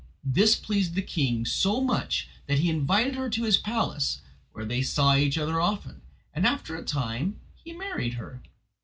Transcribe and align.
This 0.23 0.55
pleased 0.55 0.95
the 0.95 1.03
king 1.03 1.45
so 1.45 1.79
much 1.79 2.27
that 2.47 2.57
he 2.57 2.71
invited 2.71 3.13
her 3.13 3.29
to 3.29 3.43
his 3.43 3.57
palace, 3.57 4.21
where 4.51 4.65
they 4.65 4.81
saw 4.81 5.15
each 5.15 5.37
other 5.37 5.61
often; 5.61 6.01
and 6.33 6.43
after 6.47 6.75
a 6.75 6.83
time 6.83 7.39
he 7.53 7.71
married 7.71 8.15
her. 8.15 8.41